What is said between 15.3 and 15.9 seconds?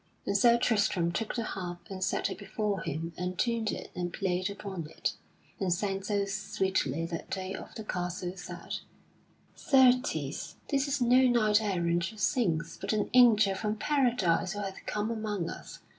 us.